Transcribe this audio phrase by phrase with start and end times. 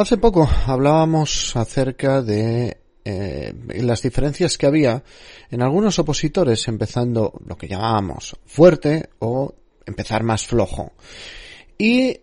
[0.00, 3.52] Hace poco hablábamos acerca de eh,
[3.82, 5.04] las diferencias que había
[5.50, 9.54] en algunos opositores empezando lo que llamábamos fuerte o
[9.84, 10.92] empezar más flojo.
[11.76, 12.18] Y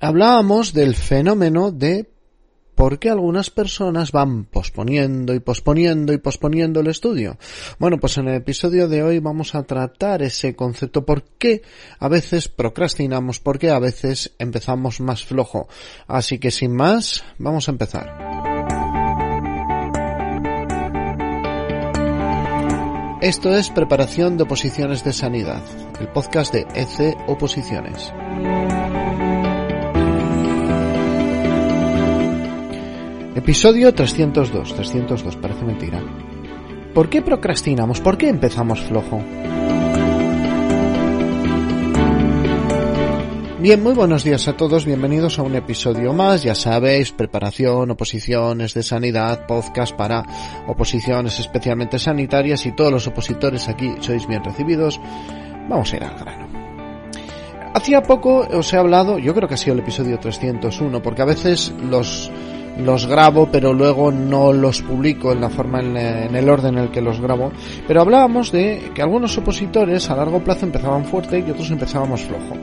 [0.00, 2.10] hablábamos del fenómeno de
[2.74, 7.38] ¿Por qué algunas personas van posponiendo y posponiendo y posponiendo el estudio?
[7.78, 11.04] Bueno, pues en el episodio de hoy vamos a tratar ese concepto.
[11.04, 11.62] ¿Por qué
[11.98, 13.38] a veces procrastinamos?
[13.38, 15.68] ¿Por qué a veces empezamos más flojo?
[16.06, 18.34] Así que sin más, vamos a empezar.
[23.24, 25.62] Esto es Preparación de Oposiciones de Sanidad,
[25.98, 28.12] el podcast de EC Oposiciones.
[33.34, 34.74] Episodio 302.
[34.74, 36.00] 302, parece mentira.
[36.94, 38.00] ¿Por qué procrastinamos?
[38.00, 39.20] ¿Por qué empezamos flojo?
[43.58, 48.72] Bien, muy buenos días a todos, bienvenidos a un episodio más, ya sabéis, preparación, oposiciones
[48.72, 50.22] de sanidad, podcast para
[50.68, 55.00] oposiciones especialmente sanitarias y todos los opositores aquí sois bien recibidos.
[55.68, 56.46] Vamos a ir al grano.
[57.74, 61.24] Hacía poco os he hablado, yo creo que ha sido el episodio 301, porque a
[61.24, 62.30] veces los
[62.78, 66.90] los grabo, pero luego no los publico en la forma, en, el orden en el
[66.90, 67.52] que los grabo.
[67.86, 72.56] Pero hablábamos de que algunos opositores a largo plazo empezaban fuerte y otros empezábamos flojo.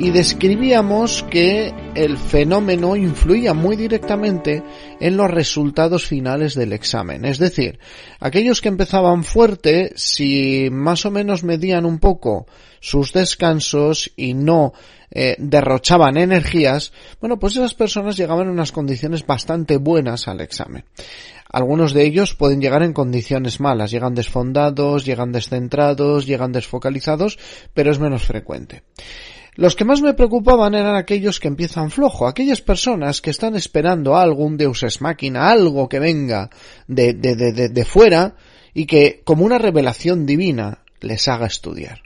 [0.00, 4.62] Y describíamos que el fenómeno influía muy directamente
[5.00, 7.24] en los resultados finales del examen.
[7.24, 7.80] Es decir,
[8.20, 12.46] aquellos que empezaban fuerte, si más o menos medían un poco
[12.78, 14.72] sus descansos y no
[15.10, 20.84] eh, derrochaban energías, bueno, pues esas personas llegaban en unas condiciones bastante buenas al examen.
[21.50, 27.38] Algunos de ellos pueden llegar en condiciones malas, llegan desfondados, llegan descentrados, llegan desfocalizados,
[27.74, 28.84] pero es menos frecuente.
[29.58, 34.16] Los que más me preocupaban eran aquellos que empiezan flojo, aquellas personas que están esperando
[34.16, 36.48] algo, un deus ex máquina, algo que venga
[36.86, 38.36] de, de, de, de fuera
[38.72, 42.02] y que, como una revelación divina, les haga estudiar.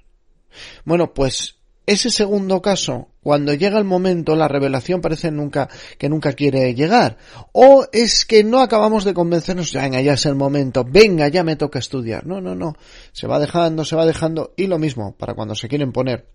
[0.86, 5.68] Bueno, pues ese segundo caso, cuando llega el momento, la revelación parece nunca,
[5.98, 7.18] que nunca quiere llegar.
[7.52, 11.56] O es que no acabamos de convencernos, venga, ya es el momento, venga, ya me
[11.56, 12.26] toca estudiar.
[12.26, 12.76] No, no, no.
[13.12, 16.28] Se va dejando, se va dejando, y lo mismo, para cuando se quieren poner,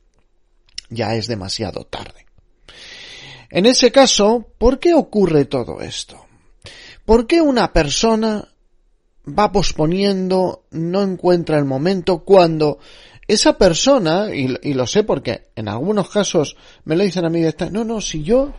[0.90, 2.26] ya es demasiado tarde.
[3.50, 6.26] En ese caso, ¿por qué ocurre todo esto?
[7.06, 8.50] ¿Por qué una persona
[9.28, 12.80] va posponiendo, no encuentra el momento cuando
[13.28, 16.56] esa persona, y, lo sé porque en algunos casos
[16.86, 18.54] me lo dicen a mí, no, no, si yo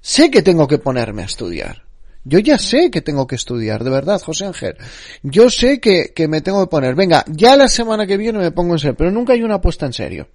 [0.00, 1.84] sé que tengo que ponerme a estudiar.
[2.24, 4.76] Yo ya sé que tengo que estudiar, de verdad, José Ángel.
[5.22, 6.94] Yo sé que, que me tengo que poner.
[6.94, 9.86] Venga, ya la semana que viene me pongo en serio, pero nunca hay una apuesta
[9.86, 10.28] en serio.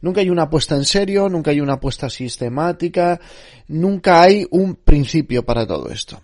[0.00, 3.20] Nunca hay una apuesta en serio, nunca hay una apuesta sistemática,
[3.68, 6.20] nunca hay un principio para todo esto.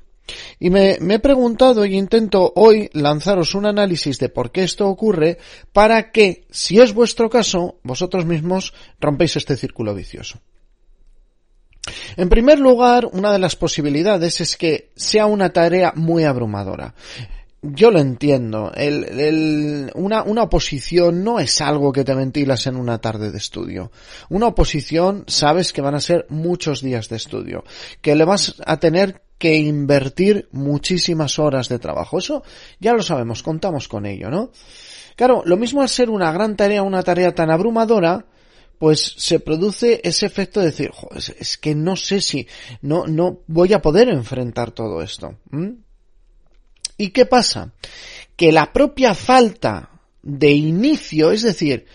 [0.58, 5.38] Y me, he preguntado y intento hoy lanzaros un análisis de por qué esto ocurre
[5.72, 10.41] para que, si es vuestro caso, vosotros mismos rompéis este círculo vicioso.
[12.16, 16.94] En primer lugar, una de las posibilidades es que sea una tarea muy abrumadora
[17.72, 18.72] yo lo entiendo.
[18.75, 23.91] El, una, una, oposición no es algo que te ventilas en una tarde de estudio.
[24.28, 27.64] Una oposición sabes que van a ser muchos días de estudio,
[28.00, 32.19] que le vas a tener que invertir muchísimas horas de trabajo.
[32.19, 32.42] Eso
[32.80, 34.50] ya lo sabemos, contamos con ello, ¿no?
[35.16, 38.26] Claro, lo mismo al ser una gran tarea, una tarea tan abrumadora,
[38.78, 42.47] pues se produce ese efecto de decir, es, que no sé si,
[42.82, 45.36] no, no voy a poder enfrentar todo esto.
[46.97, 47.72] ¿Y qué pasa?
[48.37, 49.91] Que la propia falta
[50.22, 51.87] de inicio, es decir,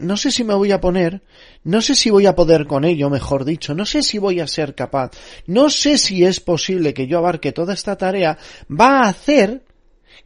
[0.00, 1.22] no sé si me voy a poner,
[1.64, 4.46] no sé si voy a poder con ello, mejor dicho, no sé si voy a
[4.46, 5.10] ser capaz,
[5.46, 8.38] no sé si es posible que yo abarque toda esta tarea,
[8.70, 9.64] va a hacer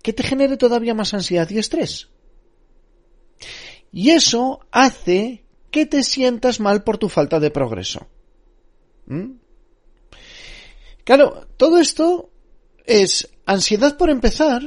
[0.02, 2.08] que te genere todavía más ansiedad y estrés.
[3.92, 8.06] Y eso hace que te sientas mal por tu falta de progreso.
[9.06, 9.32] ¿Mm?
[11.04, 12.30] Claro, todo esto
[12.86, 14.62] es ansiedad por empezar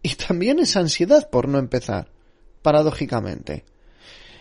[0.00, 2.08] y también es ansiedad por no empezar,
[2.62, 3.64] paradójicamente.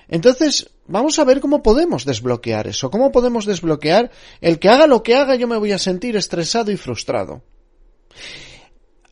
[0.08, 5.02] Entonces, vamos a ver cómo podemos desbloquear eso, cómo podemos desbloquear el que haga lo
[5.02, 7.42] que haga yo me voy a sentir estresado y frustrado.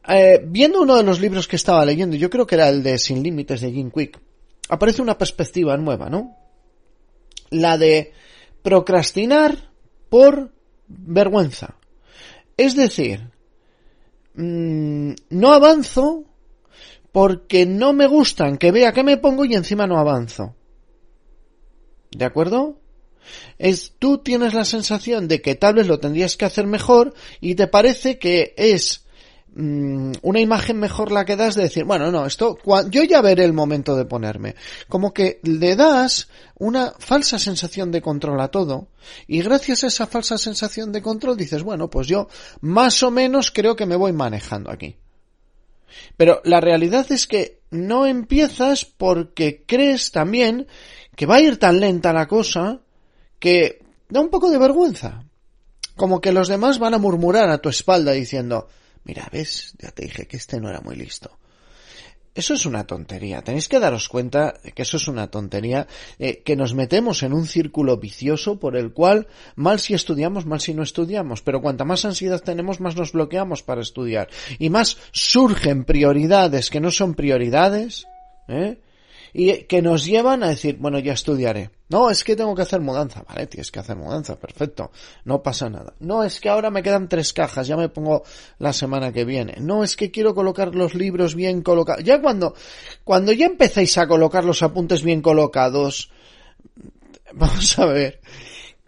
[0.07, 2.99] Eh, viendo uno de los libros que estaba leyendo, yo creo que era el de
[2.99, 4.19] Sin Límites de Jim Quick,
[4.69, 6.37] aparece una perspectiva nueva, ¿no?
[7.49, 8.13] La de
[8.61, 9.71] procrastinar
[10.09, 10.53] por
[10.87, 11.75] vergüenza.
[12.55, 13.32] Es decir,
[14.35, 16.25] mm, no avanzo
[17.11, 20.55] porque no me gustan que vea que me pongo y encima no avanzo.
[22.11, 22.79] ¿De acuerdo?
[23.57, 27.55] Es, tú tienes la sensación de que tal vez lo tendrías que hacer mejor y
[27.55, 29.02] te parece que es
[29.55, 32.57] una imagen mejor la que das de decir, bueno, no, esto,
[32.89, 34.55] yo ya veré el momento de ponerme.
[34.87, 38.87] Como que le das una falsa sensación de control a todo
[39.27, 42.27] y gracias a esa falsa sensación de control dices, bueno, pues yo
[42.61, 44.95] más o menos creo que me voy manejando aquí.
[46.17, 50.67] Pero la realidad es que no empiezas porque crees también
[51.15, 52.79] que va a ir tan lenta la cosa
[53.37, 55.23] que da un poco de vergüenza.
[55.95, 58.67] Como que los demás van a murmurar a tu espalda diciendo,
[59.03, 61.37] mira, ves, ya te dije que este no era muy listo.
[62.35, 63.43] Eso es una tontería.
[63.43, 67.31] Tenéis que daros cuenta de que eso es una tontería, eh, que nos metemos en
[67.31, 71.85] un círculo vicioso por el cual mal si estudiamos, mal si no estudiamos, pero cuanta
[71.85, 77.13] más ansiedad tenemos, más nos bloqueamos para estudiar y más surgen prioridades que no son
[77.13, 78.07] prioridades,
[78.47, 78.79] ¿eh?
[79.33, 81.71] Y que nos llevan a decir, bueno, ya estudiaré.
[81.89, 83.23] No, es que tengo que hacer mudanza.
[83.27, 84.91] Vale, tienes que hacer mudanza, perfecto.
[85.25, 85.93] No pasa nada.
[85.99, 88.23] No, es que ahora me quedan tres cajas, ya me pongo
[88.59, 89.55] la semana que viene.
[89.59, 92.03] No, es que quiero colocar los libros bien colocados.
[92.03, 92.53] Ya cuando,
[93.03, 96.11] cuando ya empecéis a colocar los apuntes bien colocados,
[97.33, 98.21] vamos a ver,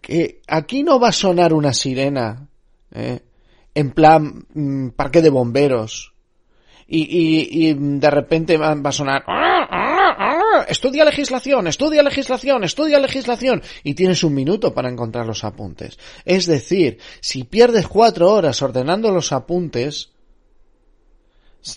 [0.00, 2.48] que aquí no va a sonar una sirena,
[2.92, 3.20] ¿eh?
[3.74, 6.12] en plan mm, parque de bomberos.
[6.88, 9.24] Y, y, y de repente va, va a sonar
[10.66, 15.98] estudia legislación, estudia legislación, estudia legislación y tienes un minuto para encontrar los apuntes.
[16.24, 20.10] Es decir, si pierdes cuatro horas ordenando los apuntes,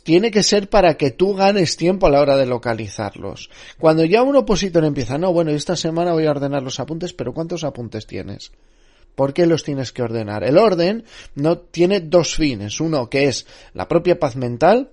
[0.04, 3.50] tiene que ser para que tú ganes tiempo a la hora de localizarlos.
[3.80, 7.34] Cuando ya un opositor empieza, no, bueno, esta semana voy a ordenar los apuntes, pero
[7.34, 8.52] ¿cuántos apuntes tienes?
[9.16, 10.44] ¿Por qué los tienes que ordenar?
[10.44, 11.04] El orden
[11.36, 12.80] no tiene dos fines.
[12.80, 14.92] Uno que es la propia paz mental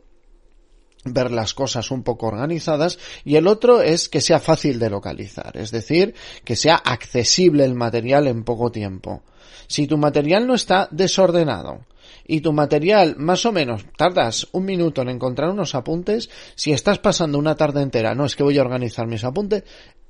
[1.07, 5.57] ver las cosas un poco organizadas y el otro es que sea fácil de localizar,
[5.57, 6.15] es decir,
[6.45, 9.23] que sea accesible el material en poco tiempo.
[9.69, 11.87] Si tu material no está desordenado
[12.27, 16.99] y tu material más o menos tardas un minuto en encontrar unos apuntes, si estás
[16.99, 19.65] pasando una tarde entera, no es que voy a organizar mis apuntes,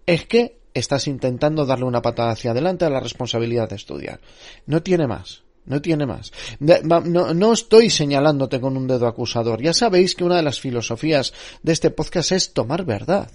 [0.07, 4.21] es que estás intentando darle una patada hacia adelante a la responsabilidad de estudiar.
[4.67, 5.46] No tiene más.
[5.67, 6.33] No tiene más.
[6.61, 9.61] No, estoy señalándote con un dedo acusador.
[9.61, 11.33] Ya sabéis que una de las filosofías
[11.63, 13.31] de este podcast es tomar verdad.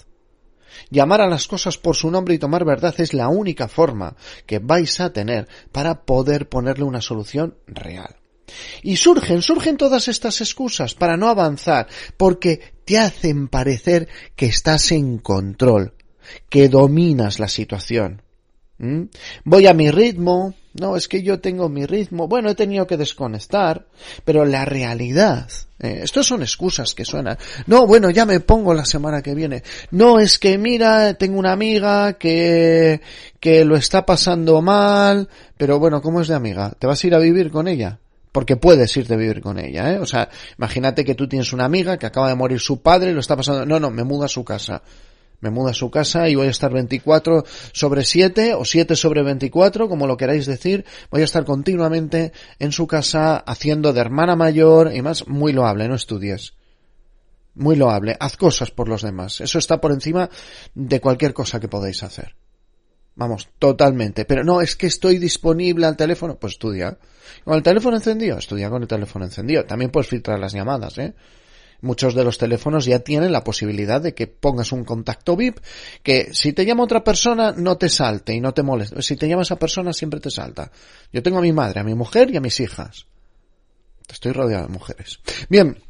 [0.90, 4.60] Llamar a las cosas por su nombre y tomar verdad es la única forma que
[4.60, 8.16] vais a tener para poder ponerle una solución real.
[8.82, 11.88] Y surgen, surgen todas estas excusas para no avanzar,
[12.18, 15.94] porque te hacen parecer que estás en control,
[16.50, 18.24] que dominas la situación.
[18.82, 19.04] ¿Mm?
[19.46, 22.98] Voy a mi ritmo, no, es que yo tengo mi ritmo, bueno, he tenido que
[22.98, 23.86] desconectar,
[24.26, 25.48] pero la realidad,
[25.78, 27.38] eh, estos son excusas que suenan,
[27.68, 29.62] no, bueno, ya me pongo la semana que viene,
[29.92, 33.02] no, es que mira, tengo una amiga que,
[33.40, 35.30] que lo está pasando mal,
[35.60, 36.72] pero bueno, ¿cómo es de amiga?
[36.80, 38.00] ¿Te vas a ir a vivir con ella?
[38.32, 40.00] porque puedes irte a vivir con ella, ¿eh?
[40.00, 43.14] O sea, imagínate que tú tienes una amiga que acaba de morir su padre y
[43.14, 44.82] lo está pasando, no, no, me muda a su casa
[45.42, 47.44] me muda a su casa y voy a estar 24
[47.74, 50.86] sobre 7 o 7 sobre 24, como lo queráis decir.
[51.10, 55.88] Voy a estar continuamente en su casa haciendo de hermana mayor y más muy loable,
[55.88, 56.54] no estudies.
[57.56, 58.16] Muy loable.
[58.20, 59.42] Haz cosas por los demás.
[59.42, 60.30] Eso está por encima
[60.74, 62.36] de cualquier cosa que podáis hacer.
[63.16, 64.24] Vamos, totalmente.
[64.24, 66.38] Pero no, es que estoy disponible al teléfono.
[66.40, 66.98] Pues estudia.
[67.44, 69.66] Con el teléfono encendido, estudia con el teléfono encendido.
[69.66, 71.14] También puedes filtrar las llamadas, ¿eh?
[71.82, 75.60] Muchos de los teléfonos ya tienen la posibilidad de que pongas un contacto VIP
[76.04, 79.02] que si te llama otra persona no te salte y no te moleste.
[79.02, 80.72] Si te llama esa persona siempre te salta.
[81.12, 83.08] Yo tengo a mi madre, a mi mujer y a mis hijas.
[84.08, 85.20] Estoy rodeado de mujeres.
[85.50, 85.82] Bien.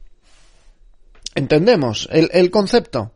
[1.36, 3.12] Entendemos el, el concepto.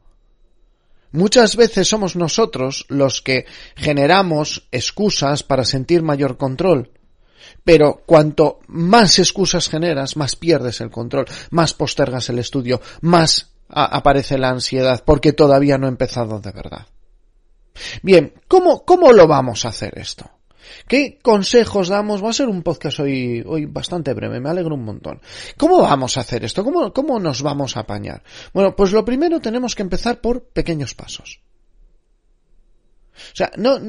[1.12, 3.46] Muchas veces somos nosotros los que
[3.78, 6.92] generamos excusas para sentir mayor control.
[7.64, 14.38] Pero cuanto más excusas generas, más pierdes el control, más postergas el estudio, más aparece
[14.38, 16.88] la ansiedad, porque todavía no he empezado de verdad.
[18.02, 20.30] Bien, ¿cómo, cómo lo vamos a hacer esto?
[20.88, 22.24] ¿Qué consejos damos?
[22.24, 25.22] Va a ser un podcast hoy, hoy bastante breve, me alegro un montón.
[25.58, 26.64] ¿Cómo vamos a hacer esto?
[26.64, 28.24] ¿Cómo, ¿Cómo nos vamos a apañar?
[28.54, 31.42] Bueno, pues lo primero tenemos que empezar por pequeños pasos.
[33.16, 33.80] O sea, no,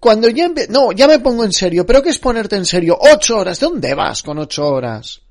[0.00, 2.98] cuando ya, no, ya me pongo en serio, pero ¿qué es ponerte en serio?
[3.00, 5.22] Ocho horas, ¿de dónde vas con ocho horas?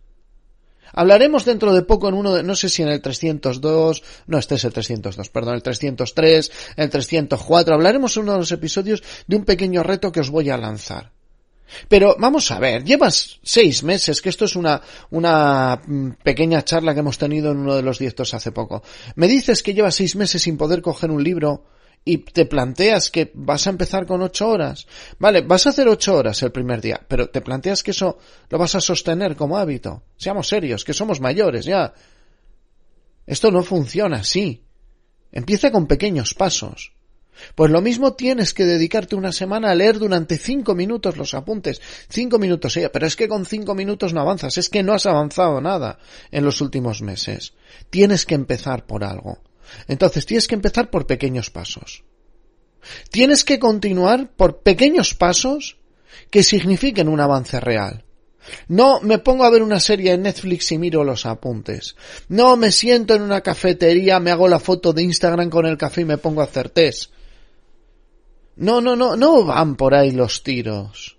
[0.93, 4.55] Hablaremos dentro de poco en uno de, no sé si en el 302, no, este
[4.55, 9.35] es el 302, perdón, el 303, el 304, hablaremos en uno de los episodios de
[9.35, 11.12] un pequeño reto que os voy a lanzar.
[11.88, 16.93] Pero vamos a ver, llevas seis meses, que esto es una, una mm, pequeña charla
[16.93, 18.83] que hemos tenido en uno de los directos hace poco.
[19.15, 21.65] Me dices que llevas seis meses sin poder coger un libro
[22.05, 24.88] y te planteas que vas a empezar con ocho horas,
[25.19, 28.17] vale, vas a hacer ocho horas el primer día, pero te planteas que eso
[28.50, 30.03] lo vas a sostener como hábito.
[30.17, 31.93] Seamos serios, que somos mayores ya.
[33.25, 34.63] Esto no funciona así.
[35.31, 36.93] Empieza con pequeños pasos.
[37.55, 41.81] Pues lo mismo tienes que dedicarte una semana a leer durante cinco minutos los apuntes.
[42.10, 45.05] Cinco minutos, sí, pero es que con cinco minutos no avanzas, es que no has
[45.05, 45.98] avanzado nada
[46.31, 47.53] en los últimos meses.
[47.89, 49.39] Tienes que empezar por algo.
[49.88, 52.03] Entonces tienes que empezar por pequeños pasos.
[53.10, 55.77] Tienes que continuar por pequeños pasos
[56.29, 58.05] que signifiquen un avance real.
[58.67, 61.96] No me pongo a ver una serie en Netflix y miro los apuntes.
[62.27, 66.01] No me siento en una cafetería, me hago la foto de Instagram con el café
[66.01, 67.12] y me pongo a hacer test.
[68.55, 71.17] No, no, no, no van por ahí los tiros.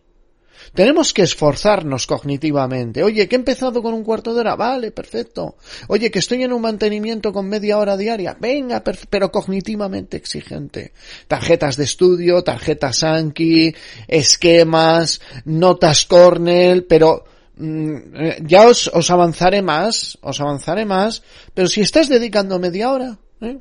[0.74, 3.04] Tenemos que esforzarnos cognitivamente.
[3.04, 4.56] Oye, que he empezado con un cuarto de hora.
[4.56, 5.56] Vale, perfecto.
[5.86, 8.36] Oye, que estoy en un mantenimiento con media hora diaria.
[8.38, 10.92] Venga, pero cognitivamente exigente.
[11.28, 13.72] Tarjetas de estudio, tarjetas Anki,
[14.08, 17.24] esquemas, notas Cornell, pero
[17.56, 21.22] mm, eh, ya os, os, avanzaré más, os avanzaré más,
[21.54, 23.58] pero si estás dedicando media hora, ¿eh?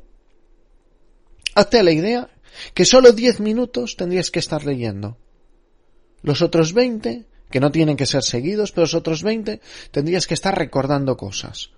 [1.54, 2.28] hazte la idea
[2.74, 5.16] que solo 10 minutos tendrías que estar leyendo.
[6.24, 9.60] Los otros 20, que no tienen que ser seguidos, pero los otros 20
[9.92, 11.70] tendrías que estar recordando cosas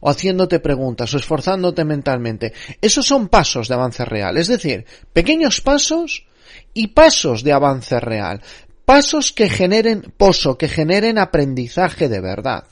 [0.00, 2.54] o haciéndote preguntas o esforzándote mentalmente.
[2.80, 6.24] Esos son pasos de avance real, es decir, pequeños pasos
[6.72, 8.40] y pasos de avance real,
[8.86, 12.64] pasos que generen pozo, que generen aprendizaje de verdad.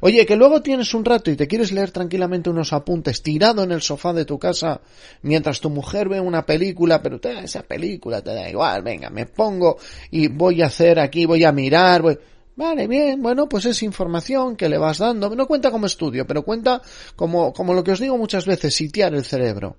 [0.00, 3.72] Oye, que luego tienes un rato y te quieres leer tranquilamente unos apuntes tirado en
[3.72, 4.80] el sofá de tu casa
[5.22, 9.10] mientras tu mujer ve una película, pero te da esa película, te da igual, venga,
[9.10, 9.76] me pongo
[10.10, 12.18] y voy a hacer aquí, voy a mirar, voy...
[12.56, 15.34] Vale, bien, bueno, pues es información que le vas dando.
[15.34, 16.80] No cuenta como estudio, pero cuenta
[17.16, 19.76] como, como lo que os digo muchas veces, sitiar el cerebro.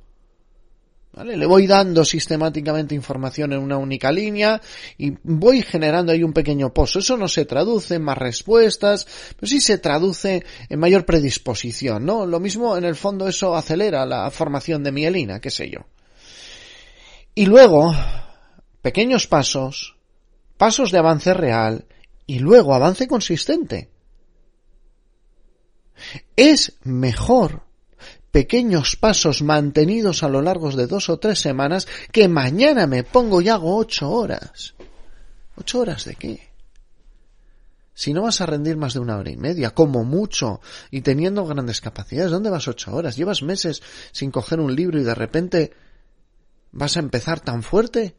[1.23, 4.61] Le voy dando sistemáticamente información en una única línea
[4.97, 6.99] y voy generando ahí un pequeño pozo.
[6.99, 12.25] Eso no se traduce en más respuestas, pero sí se traduce en mayor predisposición, ¿no?
[12.25, 15.85] Lo mismo, en el fondo, eso acelera la formación de mielina, qué sé yo.
[17.33, 17.95] Y luego,
[18.81, 19.95] pequeños pasos,
[20.57, 21.85] pasos de avance real
[22.27, 23.89] y luego avance consistente.
[26.35, 27.64] Es mejor
[28.35, 33.39] pequeños pasos mantenidos a lo largo de dos o tres semanas que mañana me pongo
[33.39, 34.75] y hago ocho horas.
[35.55, 36.49] ¿Ocho horas de qué?
[37.93, 40.59] Si no vas a rendir más de una hora y media, como mucho,
[40.91, 43.15] y teniendo grandes capacidades, ¿dónde vas ocho horas?
[43.15, 45.71] ¿Llevas meses sin coger un libro y de repente
[46.73, 48.17] vas a empezar tan fuerte?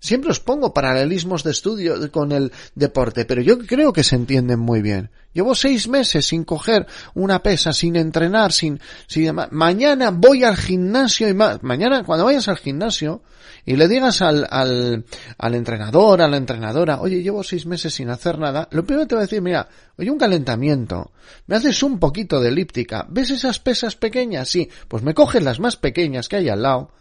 [0.00, 4.60] Siempre os pongo paralelismos de estudio con el deporte, pero yo creo que se entienden
[4.60, 5.10] muy bien.
[5.32, 11.28] Llevo seis meses sin coger una pesa, sin entrenar, sin, sin mañana voy al gimnasio
[11.28, 11.62] y más.
[11.62, 13.22] Mañana cuando vayas al gimnasio
[13.66, 15.04] y le digas al, al,
[15.36, 19.14] al entrenador, a la entrenadora, oye, llevo seis meses sin hacer nada, lo primero te
[19.14, 21.12] va a decir, mira, oye, un calentamiento,
[21.46, 24.48] me haces un poquito de elíptica, ¿ves esas pesas pequeñas?
[24.48, 26.92] Sí, pues me coges las más pequeñas que hay al lado,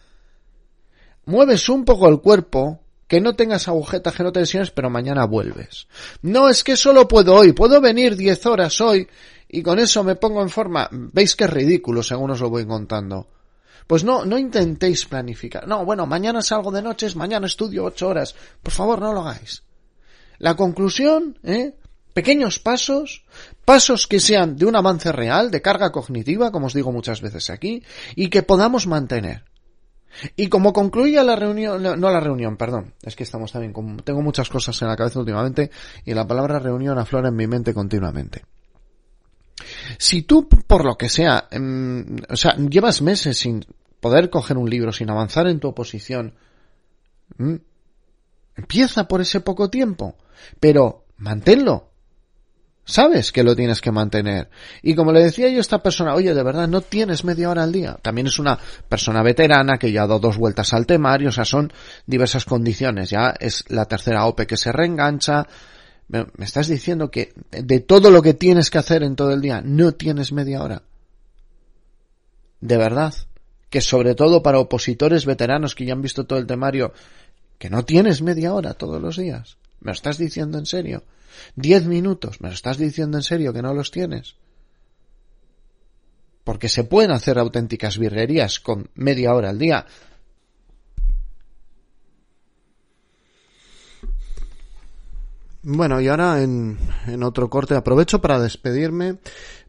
[1.25, 4.43] mueves un poco el cuerpo, que no tengas agujetas, que no te
[4.75, 5.87] pero mañana vuelves.
[6.21, 9.07] No es que solo puedo hoy, puedo venir 10 horas hoy
[9.47, 10.89] y con eso me pongo en forma.
[10.91, 13.27] Veis que es ridículo según os lo voy contando.
[13.87, 15.65] Pues no, no intentéis planificar.
[15.65, 18.35] No, bueno, mañana salgo de noches, mañana estudio 8 horas.
[18.61, 19.63] Por favor, no lo hagáis.
[20.39, 21.73] La conclusión, ¿eh?
[22.13, 23.23] Pequeños pasos,
[23.63, 27.49] pasos que sean de un avance real, de carga cognitiva, como os digo muchas veces
[27.49, 27.83] aquí,
[28.15, 29.45] y que podamos mantener.
[30.35, 34.21] Y como concluía la reunión, no, la reunión, perdón, es que estamos también, con, tengo
[34.21, 35.69] muchas cosas en la cabeza últimamente
[36.05, 38.43] y la palabra reunión aflora en mi mente continuamente.
[39.97, 43.65] Si tú, por lo que sea, em, o sea, llevas meses sin
[43.99, 46.33] poder coger un libro, sin avanzar en tu oposición,
[48.55, 50.15] empieza por ese poco tiempo,
[50.59, 51.89] pero manténlo,
[52.89, 54.49] Sabes que lo tienes que mantener.
[54.81, 57.63] Y como le decía yo a esta persona, oye, de verdad, no tienes media hora
[57.63, 57.99] al día.
[58.01, 61.43] También es una persona veterana que ya ha dado dos vueltas al temario, o sea,
[61.43, 61.73] son
[62.05, 63.09] diversas condiciones.
[63.09, 65.45] Ya es la tercera OPE que se reengancha.
[66.07, 69.61] Me estás diciendo que de todo lo que tienes que hacer en todo el día,
[69.61, 70.81] no tienes media hora.
[72.61, 73.13] De verdad.
[73.69, 76.93] Que sobre todo para opositores veteranos que ya han visto todo el temario,
[77.57, 79.57] que no tienes media hora todos los días.
[79.81, 81.03] ¿Me estás diciendo en serio?
[81.55, 82.41] Diez minutos.
[82.41, 84.35] ¿Me lo estás diciendo en serio que no los tienes?
[86.43, 89.85] Porque se pueden hacer auténticas birrerías con media hora al día.
[95.63, 99.17] Bueno, y ahora en, en otro corte aprovecho para despedirme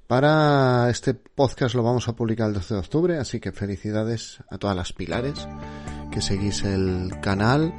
[0.09, 4.57] Para este podcast lo vamos a publicar el 12 de octubre, así que felicidades a
[4.57, 5.47] todas las pilares
[6.11, 7.75] que seguís el canal.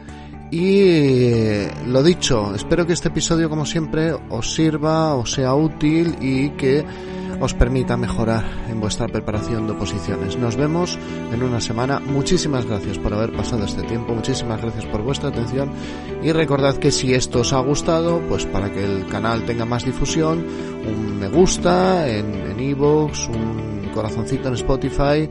[0.51, 6.49] Y lo dicho, espero que este episodio como siempre os sirva, os sea útil y
[6.51, 6.83] que
[7.39, 10.37] os permita mejorar en vuestra preparación de oposiciones.
[10.37, 10.97] Nos vemos
[11.31, 11.99] en una semana.
[11.99, 15.71] Muchísimas gracias por haber pasado este tiempo, muchísimas gracias por vuestra atención
[16.23, 19.85] y recordad que si esto os ha gustado, pues para que el canal tenga más
[19.85, 20.45] difusión,
[20.85, 25.29] un me gusta en iVoox, un corazoncito en Spotify,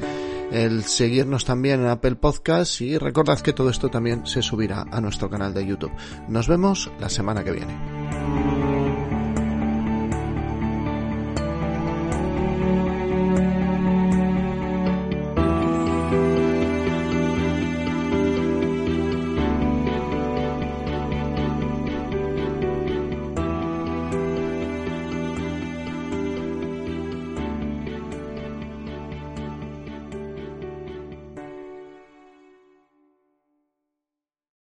[0.51, 5.01] el seguirnos también en Apple Podcasts y recordad que todo esto también se subirá a
[5.01, 5.93] nuestro canal de YouTube.
[6.29, 8.58] Nos vemos la semana que viene.